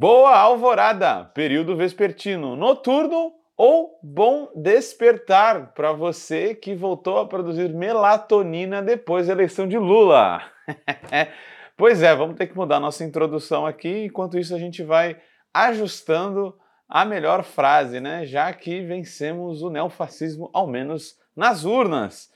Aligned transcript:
Boa 0.00 0.38
alvorada, 0.38 1.24
período 1.34 1.74
vespertino, 1.76 2.54
noturno 2.54 3.32
ou 3.56 3.98
bom 4.00 4.48
despertar 4.54 5.72
para 5.72 5.90
você 5.90 6.54
que 6.54 6.72
voltou 6.72 7.18
a 7.18 7.26
produzir 7.26 7.74
melatonina 7.74 8.80
depois 8.80 9.26
da 9.26 9.32
eleição 9.32 9.66
de 9.66 9.76
Lula. 9.76 10.40
pois 11.76 12.00
é, 12.00 12.14
vamos 12.14 12.36
ter 12.36 12.46
que 12.46 12.56
mudar 12.56 12.78
nossa 12.78 13.02
introdução 13.02 13.66
aqui, 13.66 14.04
enquanto 14.04 14.38
isso 14.38 14.54
a 14.54 14.58
gente 14.60 14.84
vai 14.84 15.16
ajustando 15.52 16.56
a 16.88 17.04
melhor 17.04 17.42
frase, 17.42 17.98
né? 17.98 18.24
Já 18.24 18.52
que 18.52 18.80
vencemos 18.80 19.62
o 19.62 19.68
neofascismo, 19.68 20.48
ao 20.52 20.68
menos 20.68 21.18
nas 21.34 21.64
urnas. 21.64 22.32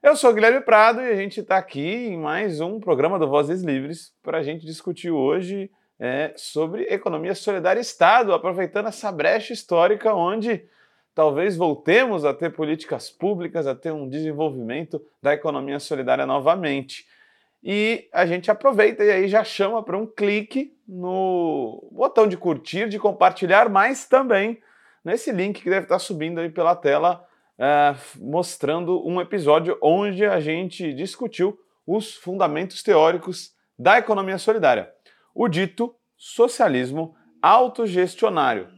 Eu 0.00 0.14
sou 0.14 0.32
Guilherme 0.32 0.60
Prado 0.60 1.00
e 1.00 1.10
a 1.10 1.16
gente 1.16 1.40
está 1.40 1.56
aqui 1.56 1.80
em 1.80 2.16
mais 2.16 2.60
um 2.60 2.78
programa 2.78 3.18
do 3.18 3.28
Vozes 3.28 3.64
Livres 3.64 4.14
para 4.22 4.38
a 4.38 4.42
gente 4.44 4.64
discutir 4.64 5.10
hoje 5.10 5.68
é, 5.98 6.32
sobre 6.36 6.82
economia 6.84 7.34
solidária 7.34 7.78
e 7.78 7.82
Estado, 7.82 8.32
aproveitando 8.32 8.88
essa 8.88 9.10
brecha 9.12 9.52
histórica 9.52 10.12
onde 10.14 10.64
talvez 11.14 11.56
voltemos 11.56 12.24
a 12.24 12.34
ter 12.34 12.50
políticas 12.50 13.10
públicas, 13.10 13.66
a 13.66 13.74
ter 13.74 13.92
um 13.92 14.08
desenvolvimento 14.08 15.00
da 15.22 15.32
economia 15.32 15.78
solidária 15.78 16.26
novamente. 16.26 17.06
E 17.62 18.08
a 18.12 18.26
gente 18.26 18.50
aproveita 18.50 19.04
e 19.04 19.10
aí 19.10 19.28
já 19.28 19.44
chama 19.44 19.82
para 19.82 19.96
um 19.96 20.06
clique 20.06 20.76
no 20.88 21.88
botão 21.92 22.26
de 22.26 22.36
curtir, 22.36 22.88
de 22.88 22.98
compartilhar, 22.98 23.68
mas 23.68 24.08
também 24.08 24.60
nesse 25.04 25.30
link 25.30 25.62
que 25.62 25.70
deve 25.70 25.84
estar 25.84 25.98
subindo 25.98 26.40
aí 26.40 26.50
pela 26.50 26.74
tela, 26.74 27.24
é, 27.56 27.94
mostrando 28.18 29.06
um 29.06 29.20
episódio 29.20 29.78
onde 29.80 30.24
a 30.24 30.40
gente 30.40 30.92
discutiu 30.94 31.56
os 31.86 32.14
fundamentos 32.14 32.82
teóricos 32.82 33.52
da 33.78 33.98
economia 33.98 34.38
solidária 34.38 34.92
o 35.34 35.48
dito 35.48 35.94
socialismo 36.16 37.14
autogestionário. 37.40 38.68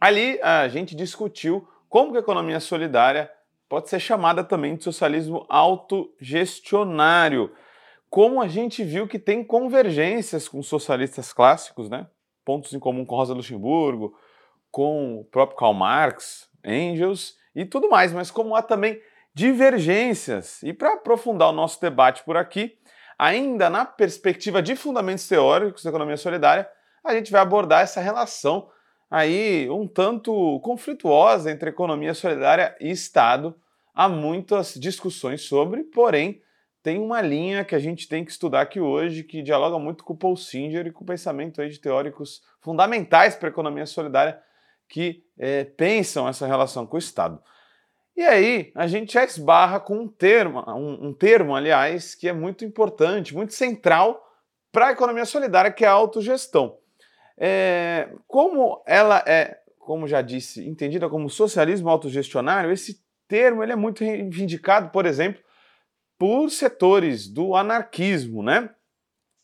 Ali 0.00 0.40
a 0.42 0.68
gente 0.68 0.94
discutiu 0.94 1.66
como 1.88 2.12
que 2.12 2.18
a 2.18 2.20
economia 2.20 2.60
solidária 2.60 3.30
pode 3.68 3.88
ser 3.88 4.00
chamada 4.00 4.42
também 4.42 4.76
de 4.76 4.84
socialismo 4.84 5.44
autogestionário. 5.48 7.52
Como 8.08 8.40
a 8.40 8.48
gente 8.48 8.82
viu 8.82 9.06
que 9.06 9.18
tem 9.18 9.44
convergências 9.44 10.48
com 10.48 10.62
socialistas 10.62 11.32
clássicos, 11.32 11.88
né? 11.88 12.06
pontos 12.44 12.72
em 12.72 12.80
comum 12.80 13.04
com 13.04 13.14
Rosa 13.14 13.34
Luxemburgo, 13.34 14.16
com 14.70 15.20
o 15.20 15.24
próprio 15.24 15.56
Karl 15.56 15.74
Marx, 15.74 16.48
Engels 16.64 17.36
e 17.54 17.64
tudo 17.64 17.88
mais, 17.88 18.12
mas 18.12 18.30
como 18.30 18.56
há 18.56 18.62
também 18.62 19.00
divergências. 19.32 20.62
E 20.62 20.72
para 20.72 20.94
aprofundar 20.94 21.50
o 21.50 21.52
nosso 21.52 21.80
debate 21.80 22.24
por 22.24 22.36
aqui, 22.36 22.76
ainda 23.20 23.68
na 23.68 23.84
perspectiva 23.84 24.62
de 24.62 24.74
fundamentos 24.74 25.28
teóricos 25.28 25.84
da 25.84 25.90
economia 25.90 26.16
solidária, 26.16 26.66
a 27.04 27.14
gente 27.14 27.30
vai 27.30 27.42
abordar 27.42 27.82
essa 27.82 28.00
relação 28.00 28.70
aí 29.10 29.68
um 29.68 29.86
tanto 29.86 30.58
conflituosa 30.60 31.50
entre 31.50 31.68
economia 31.68 32.14
solidária 32.14 32.74
e 32.80 32.90
Estado. 32.90 33.54
Há 33.94 34.08
muitas 34.08 34.72
discussões 34.72 35.42
sobre, 35.42 35.84
porém, 35.84 36.40
tem 36.82 36.98
uma 36.98 37.20
linha 37.20 37.62
que 37.62 37.74
a 37.74 37.78
gente 37.78 38.08
tem 38.08 38.24
que 38.24 38.30
estudar 38.30 38.62
aqui 38.62 38.80
hoje 38.80 39.22
que 39.22 39.42
dialoga 39.42 39.78
muito 39.78 40.02
com 40.02 40.14
o 40.14 40.16
Paul 40.16 40.34
Singer 40.34 40.86
e 40.86 40.90
com 40.90 41.04
o 41.04 41.06
pensamento 41.06 41.60
aí 41.60 41.68
de 41.68 41.78
teóricos 41.78 42.40
fundamentais 42.62 43.36
para 43.36 43.48
a 43.48 43.52
economia 43.52 43.84
solidária 43.84 44.40
que 44.88 45.22
é, 45.38 45.64
pensam 45.64 46.26
essa 46.26 46.46
relação 46.46 46.86
com 46.86 46.96
o 46.96 46.98
Estado. 46.98 47.38
E 48.16 48.22
aí 48.22 48.72
a 48.74 48.86
gente 48.86 49.16
esbarra 49.16 49.80
com 49.80 49.96
um 49.96 50.08
termo, 50.08 50.62
um, 50.68 51.08
um 51.08 51.14
termo, 51.14 51.54
aliás, 51.54 52.14
que 52.14 52.28
é 52.28 52.32
muito 52.32 52.64
importante, 52.64 53.34
muito 53.34 53.54
central 53.54 54.22
para 54.72 54.88
a 54.88 54.92
economia 54.92 55.24
solidária, 55.24 55.72
que 55.72 55.84
é 55.84 55.88
a 55.88 55.92
autogestão. 55.92 56.76
É, 57.38 58.10
como 58.26 58.82
ela 58.86 59.24
é, 59.26 59.58
como 59.78 60.06
já 60.06 60.22
disse, 60.22 60.68
entendida 60.68 61.08
como 61.08 61.30
socialismo 61.30 61.88
autogestionário, 61.88 62.70
esse 62.70 63.02
termo 63.26 63.62
ele 63.62 63.72
é 63.72 63.76
muito 63.76 64.04
reivindicado, 64.04 64.90
por 64.90 65.06
exemplo, 65.06 65.42
por 66.18 66.50
setores 66.50 67.26
do 67.26 67.56
anarquismo, 67.56 68.42
né? 68.42 68.70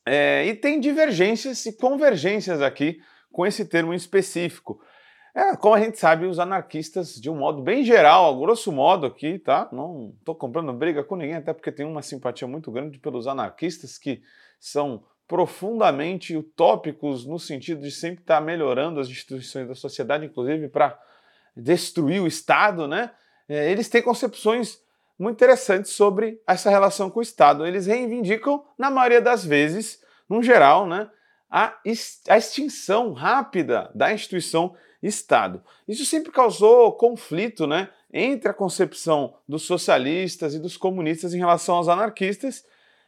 É, 0.07 0.47
e 0.47 0.55
tem 0.55 0.79
divergências 0.79 1.65
e 1.67 1.73
convergências 1.73 2.63
aqui 2.63 3.01
com 3.33 3.47
esse 3.47 3.65
termo 3.65 3.93
específico. 3.93 4.81
É, 5.37 5.55
como 5.55 5.75
a 5.75 5.81
gente 5.81 5.99
sabe, 5.99 6.25
os 6.25 6.39
anarquistas, 6.39 7.15
de 7.15 7.29
um 7.29 7.37
modo 7.37 7.61
bem 7.61 7.85
geral, 7.85 8.35
a 8.35 8.41
grosso 8.41 8.73
modo 8.73 9.05
aqui, 9.05 9.39
tá? 9.39 9.69
Não 9.71 10.15
estou 10.19 10.35
comprando 10.35 10.73
briga 10.73 11.05
com 11.05 11.15
ninguém, 11.15 11.35
até 11.35 11.53
porque 11.53 11.71
tenho 11.71 11.91
uma 11.91 12.01
simpatia 12.01 12.49
muito 12.49 12.73
grande 12.73 12.99
pelos 12.99 13.27
anarquistas 13.27 13.99
que 13.99 14.23
são 14.59 15.05
profundamente 15.29 16.35
utópicos 16.35 17.27
no 17.27 17.39
sentido 17.39 17.83
de 17.83 17.91
sempre 17.91 18.23
estar 18.23 18.41
melhorando 18.41 18.99
as 18.99 19.09
instituições 19.09 19.69
da 19.69 19.75
sociedade, 19.75 20.25
inclusive 20.25 20.69
para 20.69 20.99
destruir 21.55 22.23
o 22.23 22.27
Estado, 22.27 22.89
né? 22.89 23.11
É, 23.47 23.71
eles 23.71 23.91
têm 23.91 24.01
concepções 24.01 24.81
muito 25.19 25.37
interessantes 25.37 25.91
sobre 25.93 26.41
essa 26.47 26.71
relação 26.71 27.11
com 27.11 27.19
o 27.19 27.23
Estado. 27.23 27.67
Eles 27.67 27.87
reivindicam, 27.87 28.65
na 28.79 28.89
maioria 28.89 29.21
das 29.21 29.45
vezes, 29.45 30.03
no 30.31 30.43
geral, 30.43 30.87
né, 30.87 31.11
a, 31.51 31.77
a 32.29 32.37
extinção 32.37 33.13
rápida 33.13 33.91
da 33.95 34.13
instituição 34.13 34.75
Estado. 35.03 35.63
Isso 35.87 36.05
sempre 36.05 36.33
causou 36.33 36.93
conflito 36.93 37.67
né, 37.67 37.89
entre 38.13 38.49
a 38.49 38.55
concepção 38.55 39.35
dos 39.49 39.63
socialistas 39.63 40.55
e 40.55 40.59
dos 40.59 40.77
comunistas 40.77 41.35
em 41.35 41.39
relação 41.39 41.77
aos 41.77 41.89
anarquistas, 41.89 42.65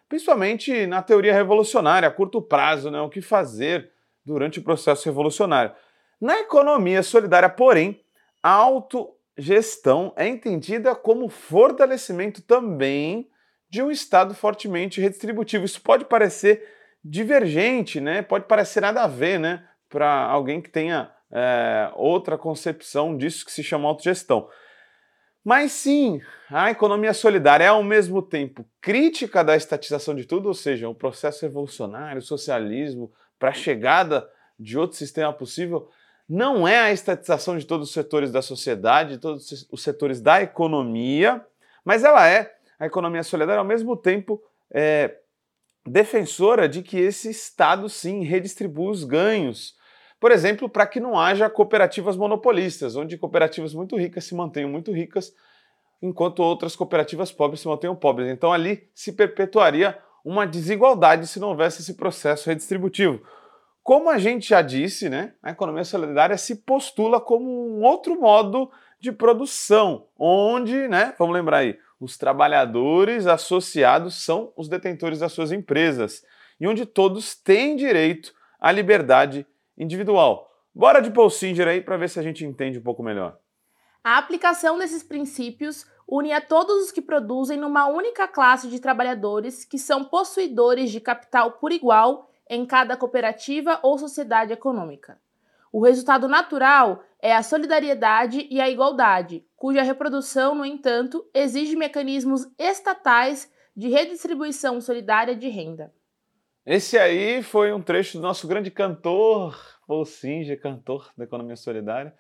principalmente 0.09 0.87
na 0.87 1.03
teoria 1.03 1.35
revolucionária, 1.35 2.09
a 2.09 2.13
curto 2.13 2.41
prazo, 2.41 2.91
né, 2.91 3.01
o 3.01 3.09
que 3.09 3.21
fazer 3.21 3.91
durante 4.25 4.59
o 4.59 4.63
processo 4.63 5.07
revolucionário. 5.07 5.73
Na 6.21 6.41
economia 6.41 7.03
solidária, 7.03 7.49
porém, 7.49 8.01
a 8.43 8.51
autogestão 8.51 10.13
é 10.17 10.27
entendida 10.27 10.95
como 10.95 11.29
fortalecimento 11.29 12.43
também 12.43 13.29
de 13.71 13.83
um 13.83 13.91
Estado 13.91 14.35
fortemente 14.35 15.01
redistributivo. 15.01 15.65
Isso 15.65 15.81
pode 15.81 16.05
parecer 16.05 16.78
divergente, 17.09 18.01
né? 18.01 18.23
pode 18.23 18.45
parecer 18.47 18.81
nada 18.81 19.03
a 19.03 19.07
ver 19.07 19.39
né? 19.39 19.65
para 19.89 20.25
alguém 20.27 20.61
que 20.61 20.69
tenha 20.69 21.11
é, 21.31 21.91
outra 21.95 22.37
concepção 22.37 23.17
disso 23.17 23.45
que 23.45 23.53
se 23.53 23.63
chama 23.63 23.89
autogestão. 23.89 24.49
Mas 25.45 25.73
sim, 25.73 26.21
a 26.51 26.71
economia 26.71 27.15
solidária 27.15 27.65
é 27.65 27.69
ao 27.69 27.83
mesmo 27.83 28.21
tempo 28.21 28.69
crítica 28.81 29.43
da 29.43 29.57
estatização 29.57 30.15
de 30.15 30.27
tudo, 30.27 30.49
ou 30.49 30.55
seja, 30.55 30.89
o 30.89 30.95
processo 30.95 31.47
revolucionário, 31.47 32.19
o 32.19 32.23
socialismo, 32.23 33.11
para 33.39 33.51
a 33.51 33.55
chegada 33.55 34.29
de 34.59 34.77
outro 34.77 34.99
sistema 34.99 35.33
possível, 35.33 35.89
não 36.29 36.69
é 36.69 36.79
a 36.79 36.93
estatização 36.93 37.57
de 37.57 37.65
todos 37.65 37.89
os 37.89 37.95
setores 37.95 38.31
da 38.31 38.43
sociedade, 38.43 39.13
de 39.13 39.19
todos 39.19 39.67
os 39.71 39.83
setores 39.83 40.21
da 40.21 40.43
economia, 40.43 41.43
mas 41.83 42.05
ela 42.05 42.29
é, 42.29 42.55
a 42.79 42.85
economia 42.85 43.23
solidária, 43.23 43.61
ao 43.61 43.65
mesmo 43.65 43.97
tempo, 43.97 44.43
é, 44.71 45.17
defensora 45.89 46.69
de 46.69 46.83
que 46.83 46.99
esse 46.99 47.31
Estado 47.31 47.89
sim 47.89 48.23
redistribua 48.23 48.91
os 48.91 49.05
ganhos 49.05 49.79
por 50.21 50.33
exemplo, 50.33 50.69
para 50.69 50.87
que 50.87 50.99
não 50.99 51.19
haja 51.19 51.49
cooperativas 51.49 52.17
monopolistas, 52.17 52.97
onde 52.97 53.17
cooperativas 53.17 53.73
muito 53.73 53.97
ricas 53.97 54.25
se 54.25 54.35
mantenham 54.35 54.69
muito 54.69 54.93
ricas, 54.93 55.33
enquanto 56.03 56.41
outras 56.41 56.75
cooperativas 56.75 57.31
pobres 57.31 57.61
se 57.61 57.69
mantenham 57.69 57.95
pobres. 57.95 58.29
Então 58.29 58.53
ali 58.53 58.89
se 58.95 59.13
perpetuaria 59.13 59.97
uma 60.25 60.47
desigualdade 60.47 61.27
se 61.27 61.39
não 61.39 61.51
houvesse 61.51 61.83
esse 61.83 61.95
processo 61.95 62.49
redistributivo. 62.49 63.23
Como 63.83 64.11
a 64.11 64.19
gente 64.19 64.49
já 64.49 64.61
disse, 64.61 65.09
né, 65.09 65.35
a 65.43 65.51
economia 65.53 65.85
solidária 65.85 66.37
se 66.37 66.57
postula 66.57 67.21
como 67.21 67.79
um 67.79 67.83
outro 67.83 68.21
modo 68.21 68.71
de 69.01 69.13
produção, 69.13 70.07
onde, 70.19 70.89
né, 70.89 71.15
vamos 71.17 71.33
lembrar 71.33 71.59
aí, 71.59 71.79
os 72.01 72.17
trabalhadores 72.17 73.27
associados 73.27 74.25
são 74.25 74.53
os 74.57 74.69
detentores 74.69 75.19
das 75.19 75.33
suas 75.33 75.53
empresas 75.53 76.25
e 76.61 76.67
onde 76.67 76.87
todos 76.87 77.35
têm 77.35 77.77
direito 77.77 78.33
à 78.61 78.71
liberdade 78.71 79.47
individual. 79.77 80.51
Bora 80.75 81.01
de 81.01 81.11
Paul 81.11 81.31
Singer 81.31 81.67
aí 81.67 81.81
para 81.81 81.97
ver 81.97 82.09
se 82.09 82.19
a 82.19 82.23
gente 82.23 82.45
entende 82.45 82.79
um 82.79 82.83
pouco 82.83 83.03
melhor. 83.03 83.39
A 84.03 84.17
aplicação 84.17 84.79
desses 84.79 85.03
princípios 85.03 85.87
une 86.09 86.33
a 86.33 86.41
todos 86.41 86.85
os 86.85 86.91
que 86.91 87.03
produzem 87.03 87.59
numa 87.59 87.87
única 87.87 88.27
classe 88.27 88.69
de 88.69 88.81
trabalhadores 88.81 89.65
que 89.65 89.79
são 89.79 90.05
possuidores 90.05 90.91
de 90.91 91.01
capital 91.01 91.53
por 91.53 91.71
igual 91.71 92.31
em 92.49 92.65
cada 92.65 92.97
cooperativa 92.97 93.79
ou 93.83 93.99
sociedade 93.99 94.53
econômica. 94.53 95.21
O 95.73 95.85
resultado 95.85 96.29
natural 96.29 97.03
é 97.21 97.35
a 97.35 97.43
solidariedade 97.43 98.47
e 98.51 98.61
a 98.61 98.69
igualdade, 98.69 99.45
cuja 99.57 99.83
reprodução, 99.83 100.55
no 100.55 100.65
entanto, 100.65 101.29
exige 101.35 101.77
mecanismos 101.77 102.47
estatais 102.59 103.51
de 103.77 103.89
redistribuição 103.89 104.81
solidária 104.81 105.37
de 105.37 105.49
renda. 105.49 105.93
Esse 106.65 106.99
aí 106.99 107.43
foi 107.43 107.73
um 107.73 107.81
trecho 107.81 108.19
do 108.19 108.23
nosso 108.23 108.47
grande 108.47 108.71
cantor, 108.71 109.59
Paul 109.87 110.05
Singer, 110.05 110.61
cantor 110.61 111.11
da 111.17 111.25
economia 111.25 111.57
solidária, 111.57 112.15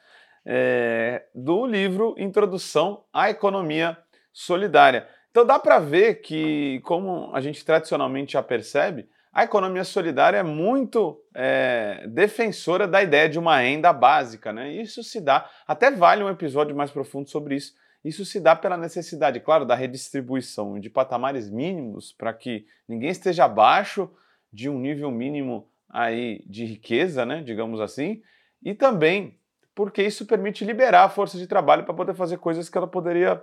é, 0.45 1.27
do 1.35 1.67
livro 1.67 2.15
Introdução 2.17 3.05
à 3.12 3.29
Economia 3.29 3.99
Solidária. 4.33 5.06
Então 5.38 5.46
dá 5.46 5.56
para 5.56 5.79
ver 5.79 6.17
que, 6.17 6.81
como 6.81 7.31
a 7.32 7.40
gente 7.40 7.64
tradicionalmente 7.64 8.32
já 8.32 8.43
percebe, 8.43 9.08
a 9.32 9.44
economia 9.44 9.85
solidária 9.85 10.38
é 10.38 10.43
muito 10.43 11.23
é, 11.32 12.05
defensora 12.08 12.88
da 12.88 13.00
ideia 13.05 13.29
de 13.29 13.38
uma 13.38 13.61
renda 13.61 13.93
básica, 13.93 14.52
né? 14.52 14.73
Isso 14.73 15.00
se 15.05 15.20
dá, 15.20 15.49
até 15.64 15.93
vale 15.93 16.25
um 16.25 16.29
episódio 16.29 16.75
mais 16.75 16.90
profundo 16.90 17.31
sobre 17.31 17.55
isso. 17.55 17.73
Isso 18.05 18.25
se 18.25 18.40
dá 18.40 18.56
pela 18.56 18.76
necessidade, 18.76 19.38
claro, 19.38 19.64
da 19.64 19.76
redistribuição 19.76 20.81
de 20.81 20.90
patamares 20.90 21.49
mínimos 21.49 22.12
para 22.12 22.32
que 22.32 22.67
ninguém 22.88 23.11
esteja 23.11 23.44
abaixo 23.44 24.11
de 24.52 24.69
um 24.69 24.76
nível 24.76 25.08
mínimo 25.12 25.69
aí 25.88 26.43
de 26.49 26.64
riqueza, 26.64 27.25
né, 27.25 27.44
digamos 27.44 27.81
assim, 27.81 28.20
e 28.61 28.75
também 28.75 29.38
porque 29.79 30.02
isso 30.02 30.26
permite 30.26 30.64
liberar 30.64 31.05
a 31.05 31.08
força 31.08 31.38
de 31.38 31.46
trabalho 31.46 31.85
para 31.85 31.94
poder 31.94 32.12
fazer 32.12 32.38
coisas 32.38 32.69
que 32.69 32.76
ela 32.76 32.88
poderia, 32.88 33.40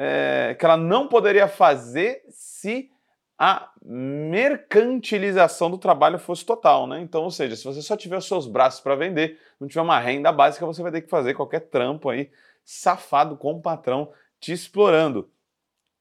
é, 0.00 0.54
que 0.56 0.64
ela 0.64 0.76
não 0.76 1.08
poderia 1.08 1.48
fazer 1.48 2.22
se 2.28 2.88
a 3.36 3.68
mercantilização 3.82 5.68
do 5.68 5.76
trabalho 5.76 6.20
fosse 6.20 6.44
total, 6.44 6.86
né? 6.86 7.00
Então, 7.00 7.24
ou 7.24 7.32
seja, 7.32 7.56
se 7.56 7.64
você 7.64 7.82
só 7.82 7.96
tiver 7.96 8.16
os 8.16 8.26
seus 8.26 8.46
braços 8.46 8.80
para 8.80 8.94
vender, 8.94 9.40
não 9.58 9.66
tiver 9.66 9.80
uma 9.80 9.98
renda 9.98 10.30
básica, 10.30 10.64
você 10.64 10.82
vai 10.82 10.92
ter 10.92 11.02
que 11.02 11.10
fazer 11.10 11.34
qualquer 11.34 11.62
trampo 11.62 12.08
aí 12.08 12.30
safado 12.64 13.36
com 13.36 13.54
o 13.54 13.60
patrão 13.60 14.12
te 14.38 14.52
explorando. 14.52 15.28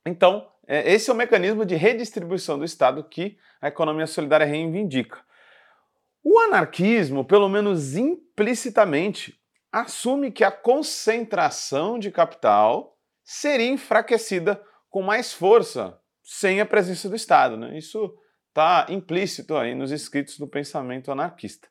Então, 0.06 0.48
é, 0.68 0.94
esse 0.94 1.10
é 1.10 1.14
o 1.14 1.16
mecanismo 1.16 1.66
de 1.66 1.74
redistribuição 1.74 2.60
do 2.60 2.66
Estado 2.66 3.04
que 3.04 3.36
a 3.60 3.68
economia 3.68 4.06
solidária 4.06 4.46
reivindica. 4.46 5.20
O 6.24 6.38
anarquismo, 6.40 7.26
pelo 7.26 7.50
menos 7.50 7.96
implicitamente, 7.96 9.40
assume 9.72 10.32
que 10.32 10.44
a 10.44 10.52
concentração 10.52 11.98
de 11.98 12.12
capital 12.12 12.97
seria 13.30 13.68
enfraquecida 13.68 14.64
com 14.90 15.02
mais 15.02 15.34
força 15.34 16.00
sem 16.24 16.62
a 16.62 16.66
presença 16.66 17.10
do 17.10 17.16
Estado. 17.16 17.58
Né? 17.58 17.78
Isso 17.78 18.16
está 18.48 18.86
implícito 18.88 19.58
aí 19.58 19.76
nos 19.76 19.92
escritos 19.92 20.40
do 20.40 20.48
pensamento 20.48 21.12
anarquista. 21.12 21.68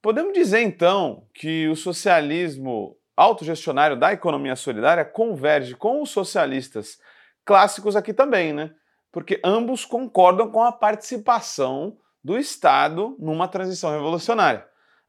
Podemos 0.00 0.32
dizer 0.32 0.62
então 0.62 1.28
que 1.34 1.68
o 1.68 1.76
socialismo 1.76 2.96
autogestionário 3.14 3.98
da 3.98 4.14
economia 4.14 4.56
solidária 4.56 5.04
converge 5.04 5.76
com 5.76 6.00
os 6.00 6.08
socialistas 6.08 6.98
clássicos 7.44 7.94
aqui 7.94 8.14
também, 8.14 8.54
né? 8.54 8.74
Porque 9.12 9.38
ambos 9.44 9.84
concordam 9.84 10.50
com 10.50 10.62
a 10.62 10.72
participação 10.72 11.98
do 12.24 12.38
Estado 12.38 13.14
numa 13.18 13.48
transição 13.48 13.90
revolucionária, 13.90 14.66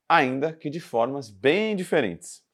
ainda 0.10 0.52
que 0.52 0.70
de 0.70 0.80
formas 0.82 1.30
bem 1.30 1.76
diferentes. 1.76 2.49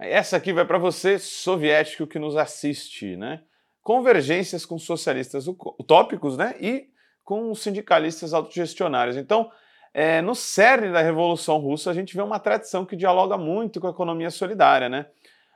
Essa 0.00 0.38
aqui 0.38 0.52
vai 0.52 0.64
para 0.64 0.78
você, 0.78 1.18
soviético 1.18 2.06
que 2.06 2.18
nos 2.18 2.36
assiste, 2.36 3.16
né? 3.16 3.42
convergências 3.82 4.66
com 4.66 4.78
socialistas 4.78 5.46
utópicos 5.46 6.36
né, 6.36 6.54
e 6.60 6.88
com 7.24 7.54
sindicalistas 7.54 8.32
autogestionários. 8.32 9.16
Então, 9.16 9.50
é, 9.92 10.20
no 10.20 10.34
cerne 10.34 10.92
da 10.92 11.00
Revolução 11.00 11.58
Russa, 11.58 11.90
a 11.90 11.94
gente 11.94 12.14
vê 12.14 12.22
uma 12.22 12.38
tradição 12.38 12.84
que 12.84 12.96
dialoga 12.96 13.36
muito 13.36 13.80
com 13.80 13.86
a 13.86 13.90
economia 13.90 14.30
solidária. 14.30 14.88
Né? 14.88 15.06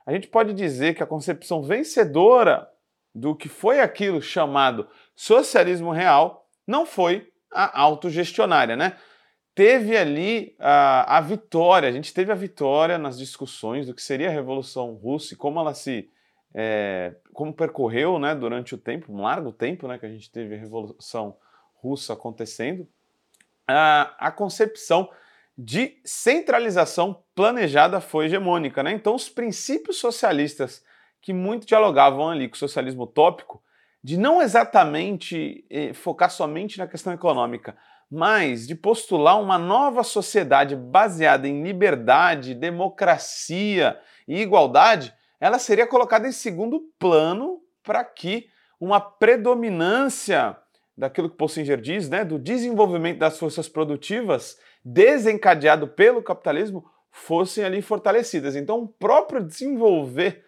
A 0.05 0.11
gente 0.11 0.27
pode 0.27 0.53
dizer 0.53 0.95
que 0.95 1.03
a 1.03 1.07
concepção 1.07 1.63
vencedora 1.63 2.67
do 3.13 3.35
que 3.35 3.47
foi 3.47 3.79
aquilo 3.79 4.21
chamado 4.21 4.87
socialismo 5.15 5.91
real 5.91 6.45
não 6.67 6.85
foi 6.85 7.31
a 7.51 7.79
autogestionária. 7.79 8.75
Né? 8.75 8.97
Teve 9.55 9.97
ali 9.97 10.53
a, 10.59 11.17
a 11.17 11.21
vitória, 11.21 11.87
a 11.87 11.91
gente 11.91 12.13
teve 12.13 12.29
a 12.31 12.35
vitória 12.35 12.97
nas 12.97 13.17
discussões 13.17 13.87
do 13.87 13.93
que 13.93 14.01
seria 14.01 14.27
a 14.27 14.31
Revolução 14.31 14.93
Russa 14.93 15.33
e 15.33 15.37
como 15.37 15.59
ela 15.59 15.73
se 15.73 16.09
é, 16.53 17.15
como 17.33 17.53
percorreu 17.53 18.19
né, 18.19 18.35
durante 18.35 18.75
o 18.75 18.77
tempo, 18.77 19.11
um 19.11 19.21
largo 19.21 19.51
tempo 19.51 19.87
né, 19.87 19.97
que 19.97 20.05
a 20.05 20.09
gente 20.09 20.29
teve 20.29 20.55
a 20.55 20.57
Revolução 20.57 21.37
Russa 21.75 22.13
acontecendo, 22.13 22.87
a, 23.67 24.13
a 24.19 24.31
concepção 24.31 25.09
de 25.57 25.99
centralização 26.03 27.23
planejada 27.33 28.01
foi 28.01 28.25
hegemônica. 28.25 28.83
Né? 28.83 28.91
Então, 28.91 29.15
os 29.15 29.29
princípios 29.29 29.97
socialistas 29.97 30.83
que 31.21 31.33
muito 31.33 31.65
dialogavam 31.65 32.29
ali 32.29 32.47
com 32.47 32.55
o 32.55 32.59
socialismo 32.59 33.03
utópico, 33.03 33.61
de 34.03 34.17
não 34.17 34.41
exatamente 34.41 35.65
eh, 35.69 35.91
focar 35.93 36.29
somente 36.29 36.77
na 36.77 36.85
questão 36.85 37.11
econômica, 37.11 37.75
mas 38.09 38.67
de 38.67 38.75
postular 38.75 39.41
uma 39.41 39.57
nova 39.57 40.03
sociedade 40.03 40.75
baseada 40.75 41.47
em 41.47 41.63
liberdade, 41.63 42.53
democracia 42.53 43.99
e 44.27 44.41
igualdade, 44.41 45.13
ela 45.39 45.59
seria 45.59 45.87
colocada 45.87 46.27
em 46.27 46.31
segundo 46.31 46.81
plano 46.97 47.59
para 47.83 48.03
que 48.03 48.47
uma 48.79 48.99
predominância 48.99 50.57
daquilo 50.97 51.29
que 51.29 51.37
Possinger 51.37 51.79
diz, 51.79 52.09
né, 52.09 52.23
do 52.23 52.39
desenvolvimento 52.39 53.19
das 53.19 53.37
forças 53.37 53.67
produtivas 53.67 54.57
desencadeado 54.83 55.87
pelo 55.87 56.21
capitalismo, 56.21 56.85
fossem 57.11 57.63
ali 57.63 57.81
fortalecidas. 57.81 58.55
Então, 58.55 58.79
o 58.79 58.87
próprio 58.87 59.43
desenvolver 59.43 60.43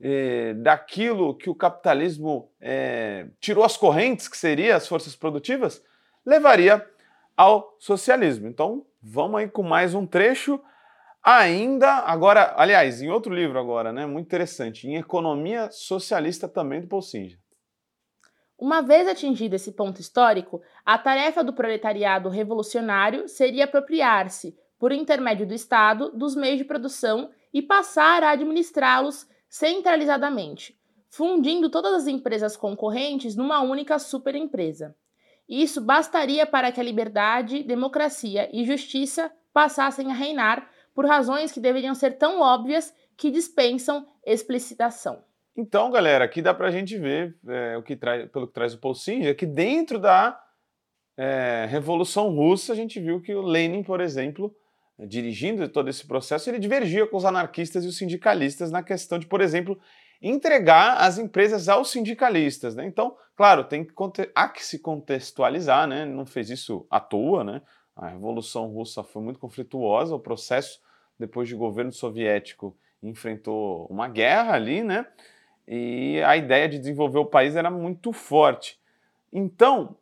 eh, 0.00 0.54
daquilo 0.54 1.36
que 1.36 1.48
o 1.48 1.54
capitalismo 1.54 2.52
eh, 2.60 3.28
tirou 3.40 3.64
as 3.64 3.76
correntes, 3.76 4.28
que 4.28 4.36
seriam 4.36 4.76
as 4.76 4.86
forças 4.86 5.16
produtivas, 5.16 5.82
levaria 6.26 6.84
ao 7.38 7.74
socialismo. 7.78 8.46
Então, 8.46 8.84
vamos 9.00 9.40
aí 9.40 9.48
com 9.48 9.62
mais 9.62 9.94
um 9.94 10.04
trecho 10.04 10.60
Ainda, 11.22 11.90
agora, 12.06 12.54
aliás, 12.56 13.02
em 13.02 13.10
outro 13.10 13.34
livro 13.34 13.58
agora, 13.58 13.92
né, 13.92 14.06
muito 14.06 14.26
interessante, 14.26 14.86
em 14.86 14.96
Economia 14.96 15.68
Socialista 15.70 16.48
também 16.48 16.80
do 16.80 16.86
Paul 16.86 17.02
Singer. 17.02 17.38
Uma 18.58 18.80
vez 18.80 19.06
atingido 19.06 19.54
esse 19.54 19.72
ponto 19.72 20.00
histórico, 20.00 20.62
a 20.86 20.96
tarefa 20.96 21.44
do 21.44 21.52
proletariado 21.52 22.28
revolucionário 22.28 23.28
seria 23.28 23.64
apropriar-se, 23.64 24.56
por 24.78 24.90
intermédio 24.90 25.46
do 25.46 25.52
Estado, 25.52 26.10
dos 26.12 26.34
meios 26.34 26.58
de 26.58 26.64
produção 26.64 27.30
e 27.52 27.60
passar 27.60 28.22
a 28.22 28.30
administrá-los 28.30 29.28
centralizadamente, 29.50 30.78
fundindo 31.10 31.68
todas 31.68 31.92
as 31.92 32.06
empresas 32.06 32.56
concorrentes 32.56 33.36
numa 33.36 33.60
única 33.60 33.98
superempresa. 33.98 34.96
Isso 35.48 35.80
bastaria 35.80 36.46
para 36.46 36.70
que 36.70 36.80
a 36.80 36.84
liberdade, 36.84 37.62
democracia 37.62 38.50
e 38.52 38.64
justiça 38.64 39.32
passassem 39.52 40.10
a 40.10 40.14
reinar 40.14 40.68
por 40.94 41.06
razões 41.06 41.50
que 41.50 41.60
deveriam 41.60 41.94
ser 41.94 42.18
tão 42.18 42.40
óbvias 42.40 42.94
que 43.16 43.30
dispensam 43.30 44.06
explicitação. 44.24 45.24
Então, 45.56 45.90
galera, 45.90 46.24
aqui 46.24 46.42
dá 46.42 46.54
para 46.54 46.68
a 46.68 46.70
gente 46.70 46.96
ver 46.98 47.36
é, 47.48 47.76
o 47.76 47.82
que 47.82 47.96
traz, 47.96 48.30
pelo 48.30 48.46
que 48.46 48.52
traz 48.52 48.74
o 48.74 48.78
Paul 48.78 48.94
Singer, 48.94 49.36
que 49.36 49.46
dentro 49.46 49.98
da 49.98 50.40
é, 51.16 51.66
Revolução 51.68 52.30
Russa 52.30 52.72
a 52.72 52.76
gente 52.76 53.00
viu 53.00 53.20
que 53.20 53.34
o 53.34 53.42
Lenin, 53.42 53.82
por 53.82 54.00
exemplo, 54.00 54.54
dirigindo 54.98 55.68
todo 55.68 55.88
esse 55.88 56.06
processo, 56.06 56.48
ele 56.48 56.58
divergia 56.58 57.06
com 57.06 57.16
os 57.16 57.24
anarquistas 57.24 57.84
e 57.84 57.88
os 57.88 57.96
sindicalistas 57.96 58.70
na 58.70 58.82
questão 58.82 59.18
de, 59.18 59.26
por 59.26 59.40
exemplo, 59.40 59.78
entregar 60.20 60.98
as 60.98 61.18
empresas 61.18 61.68
aos 61.68 61.90
sindicalistas. 61.90 62.74
Né? 62.74 62.86
Então, 62.86 63.16
claro, 63.36 63.64
tem 63.64 63.84
que, 63.84 63.92
há 64.34 64.48
que 64.48 64.64
se 64.64 64.78
contextualizar, 64.78 65.86
né? 65.86 66.04
não 66.04 66.26
fez 66.26 66.50
isso 66.50 66.86
à 66.90 67.00
toa. 67.00 67.44
Né? 67.44 67.62
A 67.96 68.08
Revolução 68.08 68.66
Russa 68.66 69.02
foi 69.02 69.22
muito 69.22 69.38
conflituosa, 69.38 70.14
o 70.14 70.20
processo 70.20 70.80
depois 71.18 71.48
de 71.48 71.56
governo 71.56 71.92
soviético, 71.92 72.76
enfrentou 73.02 73.86
uma 73.90 74.08
guerra 74.08 74.54
ali, 74.54 74.82
né? 74.82 75.06
E 75.66 76.22
a 76.24 76.36
ideia 76.36 76.68
de 76.68 76.78
desenvolver 76.78 77.18
o 77.18 77.26
país 77.26 77.56
era 77.56 77.70
muito 77.70 78.12
forte. 78.12 78.78
Então, 79.32 79.96